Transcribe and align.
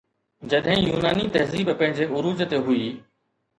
جڏهن 0.53 0.79
يوناني 0.91 1.27
تهذيب 1.37 1.71
پنهنجي 1.83 2.11
عروج 2.17 2.45
تي 2.55 2.65
هئي 2.67 2.91